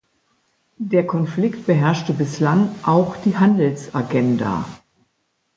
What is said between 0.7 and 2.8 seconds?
Der Konflikt beherrschte bislang